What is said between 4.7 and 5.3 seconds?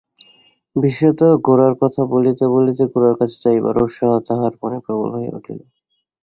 প্রবল